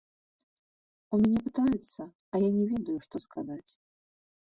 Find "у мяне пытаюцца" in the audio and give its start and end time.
1.17-2.01